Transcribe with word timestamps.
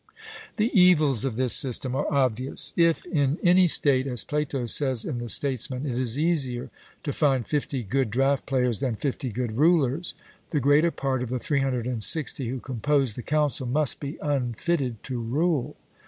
The 0.55 0.71
evils 0.73 1.25
of 1.25 1.35
this 1.35 1.53
system 1.53 1.93
are 1.95 2.11
obvious. 2.11 2.73
If 2.75 3.05
in 3.05 3.37
any 3.43 3.67
state, 3.67 4.07
as 4.07 4.25
Plato 4.25 4.65
says 4.65 5.05
in 5.05 5.19
the 5.19 5.29
Statesman, 5.29 5.85
it 5.85 5.95
is 5.99 6.17
easier 6.17 6.71
to 7.03 7.13
find 7.13 7.45
fifty 7.45 7.83
good 7.83 8.09
draught 8.09 8.47
players 8.47 8.79
than 8.79 8.95
fifty 8.95 9.29
good 9.29 9.51
rulers, 9.57 10.15
the 10.49 10.59
greater 10.59 10.89
part 10.89 11.21
of 11.21 11.29
the 11.29 11.37
360 11.37 12.49
who 12.49 12.59
compose 12.59 13.13
the 13.13 13.21
council 13.21 13.67
must 13.67 13.99
be 13.99 14.17
unfitted 14.23 15.03
to 15.03 15.19
rule. 15.21 15.75